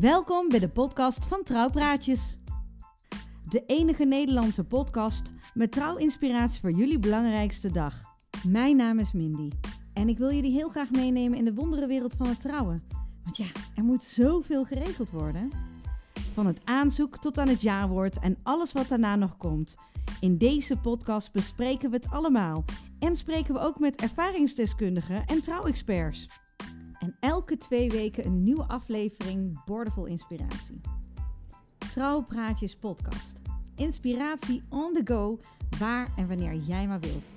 Welkom 0.00 0.48
bij 0.48 0.58
de 0.58 0.68
podcast 0.68 1.26
van 1.26 1.42
Trouwpraatjes. 1.42 2.38
De 3.48 3.62
enige 3.66 4.04
Nederlandse 4.04 4.64
podcast 4.64 5.32
met 5.54 5.72
trouwinspiratie 5.72 6.60
voor 6.60 6.70
jullie 6.70 6.98
belangrijkste 6.98 7.70
dag. 7.70 8.00
Mijn 8.46 8.76
naam 8.76 8.98
is 8.98 9.12
Mindy 9.12 9.50
en 9.94 10.08
ik 10.08 10.18
wil 10.18 10.32
jullie 10.32 10.52
heel 10.52 10.68
graag 10.68 10.90
meenemen 10.90 11.38
in 11.38 11.44
de 11.44 11.54
wonderenwereld 11.54 12.14
van 12.14 12.26
het 12.26 12.40
trouwen. 12.40 12.84
Want 13.22 13.36
ja, 13.36 13.46
er 13.74 13.84
moet 13.84 14.02
zoveel 14.02 14.64
geregeld 14.64 15.10
worden. 15.10 15.50
Van 16.32 16.46
het 16.46 16.60
aanzoek 16.64 17.18
tot 17.18 17.38
aan 17.38 17.48
het 17.48 17.62
jaarwoord 17.62 18.18
en 18.18 18.38
alles 18.42 18.72
wat 18.72 18.88
daarna 18.88 19.16
nog 19.16 19.36
komt. 19.36 19.76
In 20.20 20.38
deze 20.38 20.76
podcast 20.76 21.32
bespreken 21.32 21.90
we 21.90 21.96
het 21.96 22.10
allemaal 22.10 22.64
en 22.98 23.16
spreken 23.16 23.54
we 23.54 23.60
ook 23.60 23.78
met 23.78 24.00
ervaringsdeskundigen 24.00 25.24
en 25.26 25.42
trouwexperts. 25.42 26.28
En 26.98 27.16
elke 27.20 27.56
twee 27.56 27.90
weken 27.90 28.26
een 28.26 28.38
nieuwe 28.38 28.64
aflevering 28.64 29.64
Bordevol 29.64 30.06
Inspiratie. 30.06 30.80
Trouwpraatjes 31.78 32.76
podcast. 32.76 33.40
Inspiratie 33.76 34.62
on 34.68 34.92
the 34.92 35.00
go, 35.04 35.38
waar 35.78 36.08
en 36.16 36.28
wanneer 36.28 36.54
jij 36.54 36.86
maar 36.86 37.00
wilt. 37.00 37.30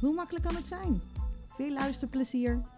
Hoe 0.00 0.14
makkelijk 0.14 0.44
kan 0.44 0.54
het 0.54 0.66
zijn? 0.66 1.00
Veel 1.46 1.72
luisterplezier! 1.72 2.73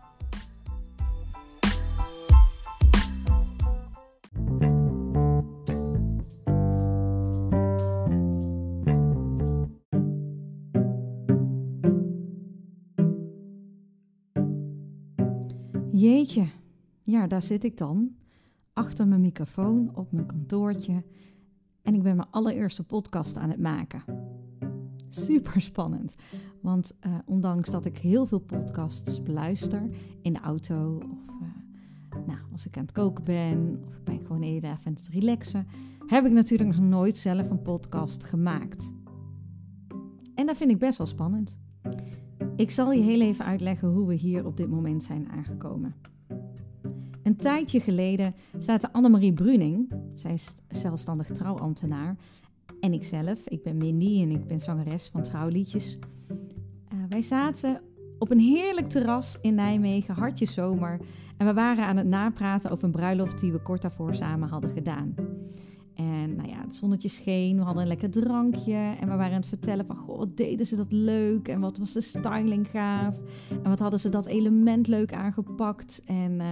Jeetje, 15.99 16.47
ja, 17.03 17.27
daar 17.27 17.43
zit 17.43 17.65
ik 17.65 17.77
dan. 17.77 18.17
Achter 18.73 19.09
mijn 19.09 19.21
microfoon 19.21 19.91
op 19.95 20.13
mijn 20.13 20.27
kantoortje. 20.27 21.05
En 21.83 21.95
ik 21.95 22.03
ben 22.03 22.17
mijn 22.17 22.31
allereerste 22.31 22.83
podcast 22.83 23.37
aan 23.37 23.51
het 23.51 23.61
maken. 23.61 24.03
Super 25.09 25.61
spannend. 25.61 26.15
Want 26.61 26.97
uh, 27.07 27.19
ondanks 27.25 27.71
dat 27.71 27.85
ik 27.85 27.99
heel 27.99 28.27
veel 28.27 28.39
podcasts 28.39 29.23
beluister 29.23 29.89
in 30.23 30.33
de 30.33 30.41
auto 30.41 30.97
of 30.97 31.29
uh, 31.29 32.27
nou, 32.27 32.39
als 32.53 32.67
ik 32.67 32.77
aan 32.77 32.83
het 32.83 32.93
koken 32.93 33.25
ben 33.25 33.83
of 33.87 33.97
ik 33.97 34.05
ben 34.05 34.27
gewoon 34.27 34.43
even 34.43 34.69
aan 34.69 34.79
het 34.85 35.09
relaxen, 35.11 35.67
heb 36.07 36.25
ik 36.25 36.33
natuurlijk 36.33 36.71
nog 36.71 36.89
nooit 36.89 37.17
zelf 37.17 37.51
een 37.51 37.63
podcast 37.63 38.25
gemaakt. 38.25 38.93
En 40.35 40.47
dat 40.47 40.57
vind 40.57 40.71
ik 40.71 40.79
best 40.79 40.99
wel 40.99 41.07
spannend. 41.07 41.59
Ik 42.57 42.71
zal 42.71 42.93
je 42.93 43.03
heel 43.03 43.21
even 43.21 43.45
uitleggen 43.45 43.89
hoe 43.89 44.07
we 44.07 44.15
hier 44.15 44.47
op 44.47 44.57
dit 44.57 44.69
moment 44.69 45.03
zijn 45.03 45.29
aangekomen. 45.31 45.95
Een 47.23 47.37
tijdje 47.37 47.81
geleden 47.81 48.35
zaten 48.59 48.93
Annemarie 48.93 49.33
Bruning, 49.33 49.93
zij 50.15 50.33
is 50.33 50.55
zelfstandig 50.69 51.27
trouwambtenaar, 51.27 52.17
en 52.81 52.93
ikzelf, 52.93 53.49
ik 53.49 53.63
ben 53.63 53.77
Mindy 53.77 54.23
en 54.23 54.31
ik 54.31 54.47
ben 54.47 54.61
zangeres 54.61 55.09
van 55.09 55.23
trouwliedjes. 55.23 55.99
Uh, 56.95 57.01
wij 57.09 57.23
zaten 57.23 57.81
op 58.19 58.31
een 58.31 58.39
heerlijk 58.39 58.89
terras 58.89 59.39
in 59.41 59.55
Nijmegen, 59.55 60.15
hartje 60.15 60.47
zomer, 60.47 61.01
en 61.37 61.47
we 61.47 61.55
waren 61.55 61.85
aan 61.85 61.97
het 61.97 62.07
napraten 62.07 62.71
over 62.71 62.85
een 62.85 62.91
bruiloft 62.91 63.41
die 63.41 63.53
we 63.53 63.63
kort 63.63 63.83
daarvoor 63.83 64.15
samen 64.15 64.49
hadden 64.49 64.71
gedaan. 64.71 65.15
En 65.97 66.37
nou 66.37 66.49
ja, 66.49 66.61
het 66.61 66.75
zonnetje 66.75 67.09
scheen, 67.09 67.57
we 67.57 67.63
hadden 67.63 67.83
een 67.83 67.89
lekker 67.89 68.11
drankje. 68.11 68.95
En 69.01 69.09
we 69.09 69.17
waren 69.17 69.33
aan 69.33 69.41
het 69.41 69.47
vertellen 69.47 69.87
van, 69.87 69.97
goh, 69.97 70.19
wat 70.19 70.37
deden 70.37 70.67
ze 70.67 70.77
dat 70.77 70.93
leuk? 70.93 71.49
En 71.49 71.61
wat 71.61 71.79
was 71.79 71.93
de 71.93 72.01
styling 72.01 72.69
gaaf? 72.69 73.17
En 73.63 73.71
wat 73.71 73.79
hadden 73.79 74.01
ze 74.01 74.09
dat 74.09 74.27
element 74.27 74.87
leuk 74.87 75.13
aangepakt? 75.13 76.03
En... 76.07 76.33
Uh, 76.33 76.47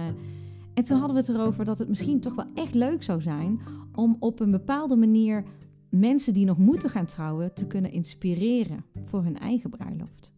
en 0.75 0.83
toen 0.83 0.97
hadden 0.97 1.15
we 1.15 1.21
het 1.21 1.39
erover 1.39 1.65
dat 1.65 1.77
het 1.77 1.89
misschien 1.89 2.19
toch 2.19 2.35
wel 2.35 2.45
echt 2.53 2.73
leuk 2.73 3.03
zou 3.03 3.21
zijn 3.21 3.59
om 3.93 4.17
op 4.19 4.39
een 4.39 4.51
bepaalde 4.51 4.95
manier 4.95 5.43
mensen 5.89 6.33
die 6.33 6.45
nog 6.45 6.57
moeten 6.57 6.89
gaan 6.89 7.05
trouwen 7.05 7.53
te 7.53 7.67
kunnen 7.67 7.91
inspireren 7.91 8.85
voor 9.03 9.23
hun 9.23 9.39
eigen 9.39 9.69
bruiloft. 9.69 10.34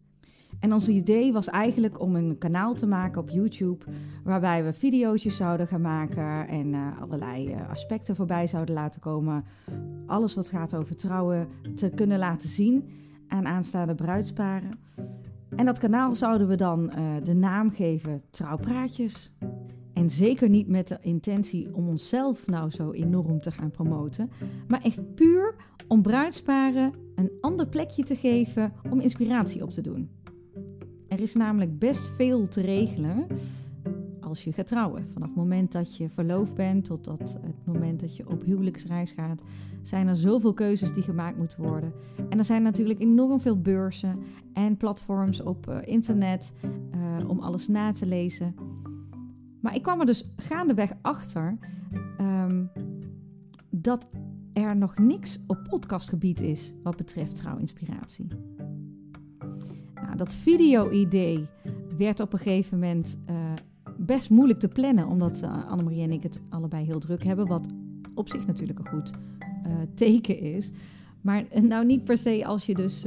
En 0.60 0.72
ons 0.72 0.88
idee 0.88 1.32
was 1.32 1.48
eigenlijk 1.48 2.00
om 2.00 2.16
een 2.16 2.38
kanaal 2.38 2.74
te 2.74 2.86
maken 2.86 3.20
op 3.20 3.30
YouTube 3.30 3.84
waarbij 4.24 4.64
we 4.64 4.72
video's 4.72 5.22
zouden 5.22 5.66
gaan 5.66 5.80
maken 5.80 6.48
en 6.48 6.66
uh, 6.66 7.00
allerlei 7.00 7.50
uh, 7.50 7.70
aspecten 7.70 8.16
voorbij 8.16 8.46
zouden 8.46 8.74
laten 8.74 9.00
komen. 9.00 9.44
Alles 10.06 10.34
wat 10.34 10.48
gaat 10.48 10.74
over 10.74 10.96
trouwen 10.96 11.48
te 11.74 11.88
kunnen 11.88 12.18
laten 12.18 12.48
zien 12.48 12.90
aan 13.28 13.46
aanstaande 13.46 13.94
bruidsparen. 13.94 14.70
En 15.56 15.64
dat 15.64 15.78
kanaal 15.78 16.14
zouden 16.14 16.48
we 16.48 16.56
dan 16.56 16.92
uh, 16.98 17.14
de 17.22 17.34
naam 17.34 17.70
geven 17.70 18.22
Trouwpraatjes. 18.30 19.32
En 19.92 20.10
zeker 20.10 20.48
niet 20.48 20.68
met 20.68 20.88
de 20.88 20.98
intentie 21.00 21.74
om 21.74 21.88
onszelf 21.88 22.46
nou 22.46 22.70
zo 22.70 22.92
enorm 22.92 23.40
te 23.40 23.50
gaan 23.50 23.70
promoten, 23.70 24.30
maar 24.68 24.82
echt 24.82 25.14
puur 25.14 25.54
om 25.88 26.02
bruidsparen 26.02 26.92
een 27.14 27.30
ander 27.40 27.68
plekje 27.68 28.02
te 28.02 28.16
geven 28.16 28.72
om 28.90 29.00
inspiratie 29.00 29.62
op 29.62 29.70
te 29.70 29.80
doen. 29.80 30.10
Er 31.18 31.24
is 31.24 31.34
namelijk 31.34 31.78
best 31.78 32.10
veel 32.16 32.48
te 32.48 32.60
regelen 32.60 33.26
als 34.20 34.44
je 34.44 34.52
gaat 34.52 34.66
trouwen. 34.66 35.08
Vanaf 35.12 35.28
het 35.28 35.36
moment 35.36 35.72
dat 35.72 35.96
je 35.96 36.08
verloofd 36.08 36.54
bent 36.54 36.84
tot 36.84 37.04
dat 37.04 37.38
het 37.42 37.66
moment 37.66 38.00
dat 38.00 38.16
je 38.16 38.28
op 38.28 38.44
huwelijksreis 38.44 39.12
gaat, 39.12 39.42
zijn 39.82 40.08
er 40.08 40.16
zoveel 40.16 40.52
keuzes 40.54 40.92
die 40.92 41.02
gemaakt 41.02 41.36
moeten 41.36 41.62
worden. 41.62 41.92
En 42.28 42.38
er 42.38 42.44
zijn 42.44 42.62
natuurlijk 42.62 43.00
enorm 43.00 43.40
veel 43.40 43.60
beurzen 43.60 44.18
en 44.52 44.76
platforms 44.76 45.40
op 45.40 45.68
uh, 45.68 45.78
internet 45.84 46.52
uh, 46.94 47.28
om 47.28 47.38
alles 47.38 47.68
na 47.68 47.92
te 47.92 48.06
lezen. 48.06 48.54
Maar 49.60 49.74
ik 49.74 49.82
kwam 49.82 50.00
er 50.00 50.06
dus 50.06 50.30
gaandeweg 50.36 50.92
achter 51.02 51.58
um, 52.20 52.70
dat 53.70 54.08
er 54.52 54.76
nog 54.76 54.98
niks 54.98 55.38
op 55.46 55.66
podcastgebied 55.68 56.40
is 56.40 56.72
wat 56.82 56.96
betreft 56.96 57.34
trouwinspiratie. 57.34 58.26
Nou, 60.08 60.20
dat 60.20 60.34
video-idee 60.34 61.46
werd 61.96 62.20
op 62.20 62.32
een 62.32 62.38
gegeven 62.38 62.78
moment 62.78 63.20
uh, 63.30 63.36
best 63.98 64.30
moeilijk 64.30 64.58
te 64.58 64.68
plannen, 64.68 65.06
omdat 65.06 65.42
uh, 65.42 65.66
Annemarie 65.66 66.02
en 66.02 66.12
ik 66.12 66.22
het 66.22 66.40
allebei 66.50 66.84
heel 66.84 66.98
druk 66.98 67.24
hebben, 67.24 67.46
wat 67.46 67.68
op 68.14 68.28
zich 68.28 68.46
natuurlijk 68.46 68.78
een 68.78 68.88
goed 68.88 69.10
uh, 69.66 69.72
teken 69.94 70.40
is. 70.40 70.70
Maar 71.20 71.44
nou 71.62 71.86
niet 71.86 72.04
per 72.04 72.18
se 72.18 72.46
als 72.46 72.66
je 72.66 72.74
dus 72.74 73.04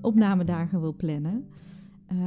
opnamedagen 0.00 0.80
wil 0.80 0.94
plannen. 0.94 1.48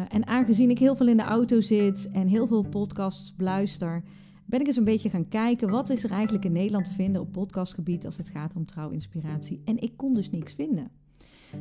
En 0.09 0.27
aangezien 0.27 0.69
ik 0.69 0.79
heel 0.79 0.95
veel 0.95 1.07
in 1.07 1.17
de 1.17 1.23
auto 1.23 1.61
zit 1.61 2.09
en 2.11 2.27
heel 2.27 2.47
veel 2.47 2.61
podcasts 2.61 3.35
beluister, 3.35 4.03
ben 4.45 4.59
ik 4.59 4.67
eens 4.67 4.75
een 4.75 4.83
beetje 4.83 5.09
gaan 5.09 5.27
kijken 5.27 5.69
wat 5.69 5.89
is 5.89 6.03
er 6.03 6.11
eigenlijk 6.11 6.45
in 6.45 6.51
Nederland 6.51 6.85
te 6.85 6.93
vinden 6.93 7.21
op 7.21 7.31
podcastgebied 7.31 8.05
als 8.05 8.17
het 8.17 8.29
gaat 8.29 8.55
om 8.55 8.65
trouwinspiratie. 8.65 9.61
En 9.65 9.81
ik 9.81 9.97
kon 9.97 10.13
dus 10.13 10.29
niks 10.29 10.53
vinden. 10.53 10.91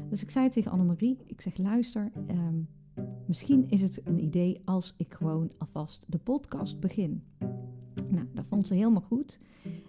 Dus 0.09 0.23
ik 0.23 0.31
zei 0.31 0.49
tegen 0.49 0.71
Annemarie, 0.71 1.19
ik 1.27 1.41
zeg 1.41 1.56
luister, 1.56 2.12
um, 2.31 2.69
misschien 3.27 3.69
is 3.69 3.83
het 3.83 4.00
een 4.05 4.25
idee 4.25 4.61
als 4.65 4.95
ik 4.97 5.15
gewoon 5.15 5.50
alvast 5.59 6.05
de 6.09 6.19
podcast 6.19 6.81
begin. 6.81 7.23
Nou, 8.11 8.27
dat 8.34 8.47
vond 8.47 8.67
ze 8.67 8.75
helemaal 8.75 9.03
goed. 9.03 9.39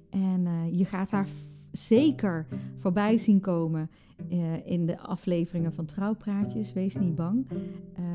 En 0.09 0.45
uh, 0.45 0.77
je 0.77 0.85
gaat 0.85 1.11
haar 1.11 1.27
zeker 1.71 2.47
voorbij 2.77 3.17
zien 3.17 3.39
komen 3.39 3.89
uh, 4.29 4.67
in 4.67 4.85
de 4.85 4.99
afleveringen 4.99 5.73
van 5.73 5.85
Trouwpraatjes. 5.85 6.73
Wees 6.73 6.95
niet 6.95 7.15
bang. 7.15 7.47
Uh, 7.51 8.05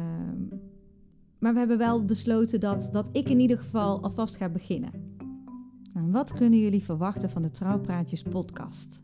maar 1.39 1.53
we 1.53 1.59
hebben 1.59 1.79
wel 1.79 2.05
besloten 2.05 2.61
dat, 2.61 2.89
dat 2.93 3.09
ik 3.13 3.29
in 3.29 3.41
ieder 3.41 3.59
geval 3.59 4.03
alvast 4.03 4.37
ga 4.37 4.49
beginnen. 4.49 4.91
Nou, 5.93 6.11
wat 6.11 6.33
kunnen 6.33 6.59
jullie 6.59 6.85
verwachten 6.85 7.31
van 7.31 7.43
de 7.43 7.51
Trouwpraatjes 7.51 8.23
podcast? 8.23 9.03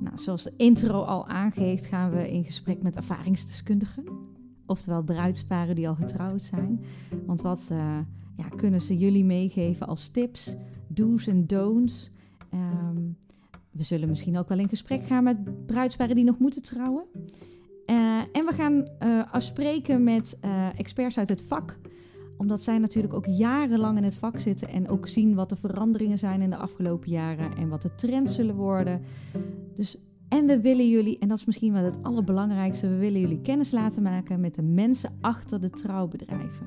Nou, 0.00 0.18
zoals 0.18 0.42
de 0.42 0.52
intro 0.56 1.02
al 1.02 1.26
aangeeft, 1.26 1.86
gaan 1.86 2.10
we 2.10 2.30
in 2.30 2.44
gesprek 2.44 2.82
met 2.82 2.96
ervaringsdeskundigen. 2.96 4.04
Oftewel 4.66 5.02
bruidsparen 5.02 5.74
die 5.74 5.88
al 5.88 5.94
getrouwd 5.94 6.42
zijn. 6.42 6.80
Want 7.26 7.42
wat 7.42 7.68
uh, 7.72 7.98
ja, 8.36 8.48
kunnen 8.56 8.80
ze 8.80 8.96
jullie 8.96 9.24
meegeven 9.24 9.86
als 9.86 10.08
tips, 10.08 10.56
do's 10.88 11.26
en 11.26 11.46
don'ts? 11.46 12.10
Um, 12.54 13.16
we 13.70 13.82
zullen 13.82 14.08
misschien 14.08 14.38
ook 14.38 14.48
wel 14.48 14.58
in 14.58 14.68
gesprek 14.68 15.06
gaan 15.06 15.24
met 15.24 15.66
bruidsparen 15.66 16.14
die 16.14 16.24
nog 16.24 16.38
moeten 16.38 16.62
trouwen. 16.62 17.04
Uh, 17.86 18.20
en 18.32 18.44
we 18.46 18.52
gaan 18.52 18.88
uh, 19.02 19.32
afspreken 19.32 20.04
met 20.04 20.38
experts 20.76 21.18
uit 21.18 21.28
het 21.28 21.42
vak. 21.42 21.78
Omdat 22.36 22.62
zij 22.62 22.78
natuurlijk 22.78 23.14
ook 23.14 23.26
jarenlang 23.26 23.96
in 23.96 24.04
het 24.04 24.14
vak 24.14 24.38
zitten 24.38 24.68
en 24.68 24.88
ook 24.88 25.08
zien 25.08 25.34
wat 25.34 25.48
de 25.48 25.56
veranderingen 25.56 26.18
zijn 26.18 26.40
in 26.40 26.50
de 26.50 26.56
afgelopen 26.56 27.10
jaren 27.10 27.56
en 27.56 27.68
wat 27.68 27.82
de 27.82 27.94
trends 27.94 28.34
zullen 28.34 28.54
worden. 28.54 29.00
Dus, 29.76 29.96
en 30.28 30.46
we 30.46 30.60
willen 30.60 30.88
jullie, 30.88 31.18
en 31.18 31.28
dat 31.28 31.38
is 31.38 31.44
misschien 31.44 31.72
wel 31.72 31.84
het 31.84 32.02
allerbelangrijkste, 32.02 32.88
we 32.88 32.96
willen 32.96 33.20
jullie 33.20 33.40
kennis 33.40 33.70
laten 33.70 34.02
maken 34.02 34.40
met 34.40 34.54
de 34.54 34.62
mensen 34.62 35.16
achter 35.20 35.60
de 35.60 35.70
trouwbedrijven. 35.70 36.66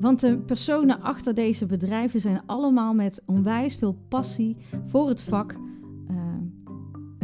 Want 0.00 0.20
de 0.20 0.38
personen 0.38 1.00
achter 1.00 1.34
deze 1.34 1.66
bedrijven 1.66 2.20
zijn 2.20 2.42
allemaal 2.46 2.94
met 2.94 3.22
onwijs 3.26 3.74
veel 3.74 3.96
passie 4.08 4.56
voor 4.84 5.08
het 5.08 5.20
vak 5.20 5.56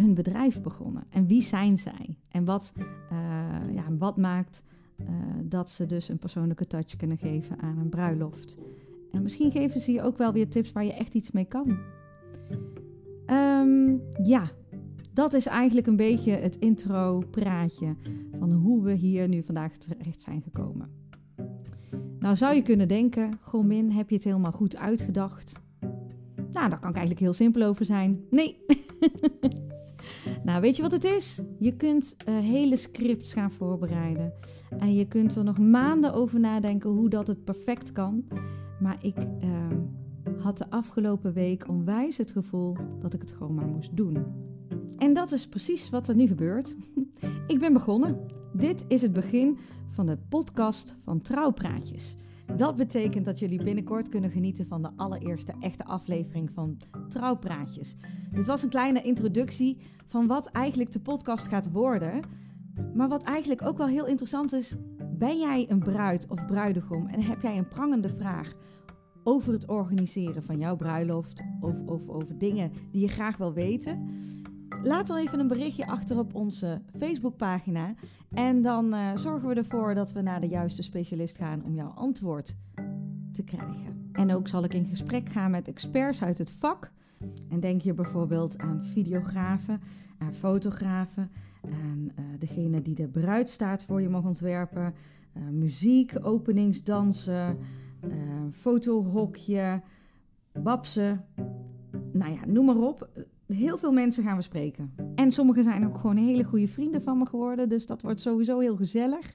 hun 0.03 0.15
bedrijf 0.15 0.61
begonnen? 0.61 1.05
En 1.11 1.27
wie 1.27 1.43
zijn 1.43 1.79
zij? 1.79 2.19
En 2.31 2.45
wat, 2.45 2.73
uh, 3.13 3.75
ja, 3.75 3.85
wat 3.99 4.17
maakt 4.17 4.63
uh, 5.01 5.07
dat 5.53 5.71
ze 5.71 5.87
dus 5.87 6.09
een 6.09 6.19
persoonlijke 6.19 6.67
touch 6.67 6.97
kunnen 6.97 7.19
geven 7.19 7.59
aan 7.59 7.79
een 7.79 7.89
bruiloft? 7.89 8.59
En 9.11 9.23
misschien 9.23 9.51
geven 9.51 9.81
ze 9.81 9.93
je 9.93 10.03
ook 10.03 10.19
wel 10.19 10.33
weer 10.33 10.49
tips 10.49 10.73
waar 10.73 10.85
je 10.85 10.93
echt 10.93 11.15
iets 11.15 11.31
mee 11.31 11.45
kan. 11.45 11.79
Ehm, 13.27 13.97
ja, 14.23 14.51
dat 15.13 15.33
is 15.33 15.47
eigenlijk 15.47 15.87
een 15.87 15.97
beetje 15.97 16.33
het 16.33 16.57
intro-praatje 16.57 17.97
van 18.39 18.53
hoe 18.53 18.83
we 18.83 18.93
hier 18.93 19.29
nu 19.29 19.43
vandaag 19.43 19.77
terecht 19.77 20.23
zijn 20.23 20.43
gekomen. 20.43 20.91
Nou 22.19 22.37
zou 22.37 22.55
je 22.55 22.63
kunnen 22.63 22.89
denken, 22.89 23.39
Gomin, 23.41 23.91
heb 23.91 24.09
je 24.09 24.15
het 24.15 24.25
helemaal 24.25 24.53
goed 24.53 24.77
uitgedacht? 24.77 25.53
Nou, 26.53 26.69
daar 26.69 26.81
kan 26.81 26.91
ik 26.91 26.97
eigenlijk 26.97 27.21
heel 27.21 27.33
simpel 27.33 27.63
over 27.63 27.85
zijn. 27.85 28.25
Nee. 28.31 28.57
nou, 30.45 30.61
weet 30.61 30.77
je 30.77 30.83
wat 30.83 30.93
het 30.93 31.05
is? 31.05 31.41
Je 31.59 31.77
kunt 31.77 32.17
uh, 32.29 32.39
hele 32.39 32.77
scripts 32.77 33.33
gaan 33.33 33.53
voorbereiden. 33.53 34.33
En 34.79 34.95
je 34.95 35.09
kunt 35.09 35.37
er 35.37 35.45
nog 35.45 35.59
maanden 35.59 36.15
over 36.15 36.41
nadenken 36.41 36.91
hoe 36.91 37.09
dat 37.09 37.27
het 37.27 37.45
perfect 37.45 37.93
kan. 37.93 38.25
Maar 38.81 38.97
ik 39.01 39.17
uh, 39.19 39.67
had 40.39 40.59
de 40.59 40.71
afgelopen 40.71 41.33
week 41.33 41.69
onwijs 41.69 42.17
het 42.17 42.33
gevoel 42.33 42.77
dat 43.01 43.15
ik 43.15 43.21
het 43.21 43.31
gewoon 43.31 43.55
maar 43.55 43.67
moest 43.67 43.97
doen. 43.97 44.25
En 44.99 45.15
dat 45.15 45.33
is 45.33 45.49
precies 45.49 45.91
wat 45.91 46.09
er 46.09 46.15
nu 46.15 46.27
gebeurt. 46.27 46.77
ik 47.47 47.59
ben 47.59 47.73
begonnen. 47.73 48.19
Dit 48.53 48.85
is 48.89 49.03
het 49.03 49.13
begin 49.13 49.59
van 49.89 50.07
de 50.07 50.19
podcast 50.29 50.95
van 51.05 51.21
Trouwpraatjes. 51.21 52.17
Dat 52.56 52.77
betekent 52.77 53.25
dat 53.25 53.39
jullie 53.39 53.65
binnenkort 53.65 54.09
kunnen 54.09 54.31
genieten 54.31 54.67
van 54.67 54.83
de 54.83 54.91
allereerste 54.97 55.55
echte 55.61 55.85
aflevering 55.85 56.50
van 56.50 56.81
Trouwpraatjes. 57.09 57.97
Dit 58.33 58.47
was 58.47 58.62
een 58.62 58.69
kleine 58.69 59.03
introductie 59.03 59.79
van 60.06 60.27
wat 60.27 60.47
eigenlijk 60.47 60.93
de 60.93 61.00
podcast 61.00 61.47
gaat 61.47 61.71
worden. 61.73 62.21
Maar 62.94 63.09
wat 63.09 63.23
eigenlijk 63.23 63.62
ook 63.62 63.77
wel 63.79 63.87
heel 63.87 64.06
interessant 64.06 64.53
is: 64.53 64.77
ben 65.19 65.39
jij 65.39 65.67
een 65.69 65.79
bruid 65.79 66.27
of 66.29 66.47
bruidegom 66.47 67.06
en 67.06 67.23
heb 67.23 67.43
jij 67.43 67.59
een 67.59 67.69
prangende 67.69 68.09
vraag 68.09 68.53
over 69.25 69.53
het 69.53 69.69
organiseren 69.69 70.43
van 70.43 70.59
jouw 70.59 70.77
bruiloft 70.77 71.43
of, 71.61 71.83
of 71.87 72.09
over 72.09 72.39
dingen 72.39 72.73
die 72.91 73.00
je 73.00 73.09
graag 73.09 73.37
wil 73.37 73.53
weten? 73.53 74.17
Laat 74.81 75.07
dan 75.07 75.17
even 75.17 75.41
een 75.41 75.49
berichtje 75.49 75.87
achter 75.87 76.19
op 76.19 76.35
onze 76.35 76.81
Facebookpagina. 76.99 77.95
En 78.31 78.63
dan 78.63 78.95
uh, 78.95 79.17
zorgen 79.17 79.49
we 79.49 79.55
ervoor 79.55 79.95
dat 79.95 80.13
we 80.13 80.21
naar 80.21 80.41
de 80.41 80.49
juiste 80.49 80.83
specialist 80.83 81.37
gaan 81.37 81.65
om 81.67 81.75
jouw 81.75 81.89
antwoord 81.89 82.57
te 83.33 83.45
krijgen. 83.45 84.11
En 84.13 84.35
ook 84.35 84.49
zal 84.49 84.65
ik 84.65 84.75
in 84.75 84.85
gesprek 84.85 85.29
gaan 85.29 85.51
met 85.51 85.69
experts 85.69 86.23
uit 86.23 86.39
het 86.39 86.51
vak. 86.51 86.93
En 87.49 87.61
denk 87.61 87.83
je 87.83 87.95
bijvoorbeeld 87.95 88.59
aan 88.59 88.85
videografen, 88.85 89.81
aan 90.19 90.35
fotografen, 90.35 91.31
aan 91.63 92.11
uh, 92.19 92.25
degene 92.39 92.83
die 92.83 92.95
de 92.95 93.09
bruidstaat 93.09 93.85
voor 93.85 94.03
je 94.03 94.09
mag 94.09 94.25
ontwerpen, 94.25 94.95
uh, 95.37 95.43
muziek, 95.49 96.13
openingsdansen, 96.23 97.59
fotohokje, 98.51 99.83
babsen. 100.53 101.25
Nou 102.13 102.33
ja, 102.33 102.47
noem 102.47 102.65
maar 102.65 102.77
op 102.77 103.09
heel 103.47 103.79
veel 103.79 103.93
mensen 103.93 104.25
gaan 104.25 104.37
we 104.37 104.43
spreken. 104.43 104.94
En 105.15 105.33
sommigen 105.33 105.65
zijn 105.65 105.87
ook 105.87 105.97
gewoon 105.97 106.17
hele 106.17 106.44
goede 106.44 106.69
vrienden 106.69 107.03
van 107.03 107.19
me 107.19 107.27
geworden. 107.27 107.69
Dus 107.69 107.87
dat 107.87 108.03
wordt 108.03 108.21
sowieso 108.21 108.59
heel 108.59 108.77
gezellig. 108.77 109.35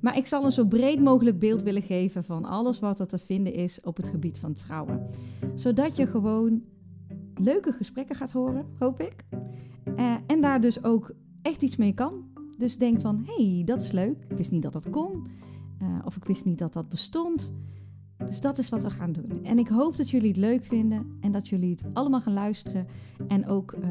Maar 0.00 0.16
ik 0.16 0.26
zal 0.26 0.44
een 0.44 0.52
zo 0.52 0.64
breed 0.64 1.00
mogelijk 1.00 1.38
beeld 1.38 1.62
willen 1.62 1.82
geven 1.82 2.24
van 2.24 2.44
alles 2.44 2.78
wat 2.78 3.00
er 3.00 3.06
te 3.06 3.18
vinden 3.18 3.52
is 3.52 3.80
op 3.80 3.96
het 3.96 4.08
gebied 4.08 4.38
van 4.38 4.54
trouwen. 4.54 5.06
Zodat 5.54 5.96
je 5.96 6.06
gewoon 6.06 6.62
leuke 7.34 7.72
gesprekken 7.72 8.16
gaat 8.16 8.32
horen, 8.32 8.66
hoop 8.78 9.00
ik. 9.00 9.24
Uh, 9.96 10.14
en 10.26 10.40
daar 10.40 10.60
dus 10.60 10.84
ook 10.84 11.12
echt 11.42 11.62
iets 11.62 11.76
mee 11.76 11.94
kan. 11.94 12.24
Dus 12.58 12.78
denk 12.78 13.00
van, 13.00 13.24
hé, 13.26 13.54
hey, 13.54 13.64
dat 13.64 13.80
is 13.80 13.92
leuk. 13.92 14.24
Ik 14.28 14.36
wist 14.36 14.50
niet 14.50 14.62
dat 14.62 14.72
dat 14.72 14.90
kon. 14.90 15.26
Uh, 15.82 15.98
of 16.04 16.16
ik 16.16 16.24
wist 16.24 16.44
niet 16.44 16.58
dat 16.58 16.72
dat 16.72 16.88
bestond. 16.88 17.52
Dus 18.26 18.40
dat 18.40 18.58
is 18.58 18.68
wat 18.68 18.82
we 18.82 18.90
gaan 18.90 19.12
doen. 19.12 19.44
En 19.44 19.58
ik 19.58 19.68
hoop 19.68 19.96
dat 19.96 20.10
jullie 20.10 20.28
het 20.28 20.36
leuk 20.36 20.64
vinden 20.64 21.18
en 21.20 21.32
dat 21.32 21.48
jullie 21.48 21.70
het 21.70 21.84
allemaal 21.92 22.20
gaan 22.20 22.32
luisteren. 22.32 22.86
En 23.28 23.46
ook 23.46 23.72
uh, 23.72 23.88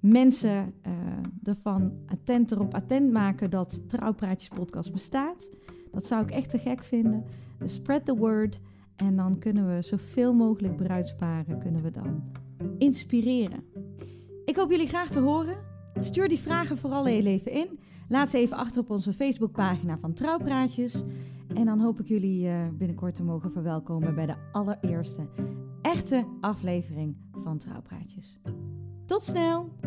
mensen 0.00 0.74
uh, 0.86 0.92
ervan 1.42 1.92
attent 2.06 2.50
erop 2.50 2.74
attent 2.74 3.12
maken 3.12 3.50
dat 3.50 3.88
Trouwpraatjes 3.88 4.48
podcast 4.48 4.92
bestaat. 4.92 5.50
Dat 5.90 6.06
zou 6.06 6.22
ik 6.22 6.30
echt 6.30 6.50
te 6.50 6.58
gek 6.58 6.84
vinden. 6.84 7.24
Dus 7.58 7.74
spread 7.74 8.04
the 8.04 8.16
word. 8.16 8.60
En 8.96 9.16
dan 9.16 9.38
kunnen 9.38 9.74
we 9.74 9.82
zoveel 9.82 10.34
mogelijk 10.34 10.76
bruidsparen 10.76 11.58
kunnen 11.58 11.82
we 11.82 11.90
dan 11.90 12.22
inspireren. 12.78 13.64
Ik 14.44 14.56
hoop 14.56 14.70
jullie 14.70 14.88
graag 14.88 15.10
te 15.10 15.20
horen. 15.20 15.56
Stuur 15.98 16.28
die 16.28 16.38
vragen 16.38 16.78
vooral 16.78 17.04
heel 17.04 17.24
even 17.24 17.52
in. 17.52 17.78
Laat 18.08 18.30
ze 18.30 18.38
even 18.38 18.56
achter 18.56 18.80
op 18.80 18.90
onze 18.90 19.12
Facebookpagina 19.12 19.98
van 19.98 20.12
Trouwpraatjes. 20.14 21.02
En 21.54 21.66
dan 21.66 21.80
hoop 21.80 22.00
ik 22.00 22.06
jullie 22.06 22.46
uh, 22.46 22.68
binnenkort 22.72 23.14
te 23.14 23.22
mogen 23.22 23.52
verwelkomen 23.52 24.14
bij 24.14 24.26
de 24.26 24.36
allereerste 24.52 25.28
echte 25.82 26.26
aflevering 26.40 27.16
van 27.32 27.58
Trouwpraatjes. 27.58 28.40
Tot 29.06 29.22
snel! 29.22 29.79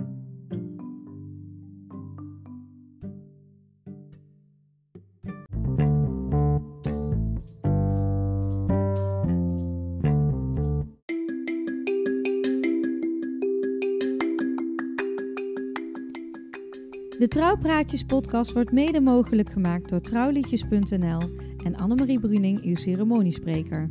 De 17.20 17.28
Trouwpraatjes 17.28 18.04
podcast 18.04 18.52
wordt 18.52 18.72
mede 18.72 19.02
mogelijk 19.02 19.50
gemaakt 19.50 19.90
door 19.90 20.02
trouwliedjes.nl 20.02 21.22
en 21.64 21.76
Annemarie 21.76 22.20
Bruning, 22.20 22.64
uw 22.64 22.76
ceremoniespreker. 22.76 23.90